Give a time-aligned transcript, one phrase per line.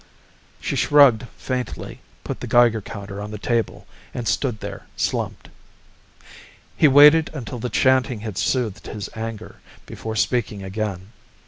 [0.59, 3.85] She shrugged faintly, put the Geiger counter on the table,
[4.15, 5.49] and stood there slumped.
[6.75, 11.11] He waited until the chanting had soothed his anger, before speaking again.